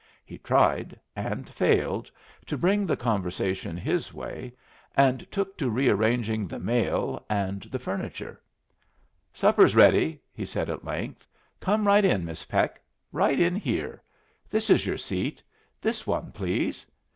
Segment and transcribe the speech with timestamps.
[0.25, 2.09] He tried, and failed,
[2.47, 4.51] to bring the conversation his way,
[4.97, 8.41] and took to rearranging the mail and the furniture.
[9.31, 11.27] "Supper's ready," he said, at length.
[11.59, 14.01] "Come right in, Miss Peck; right in here.
[14.49, 15.43] This is your seat
[15.81, 16.83] this one, please.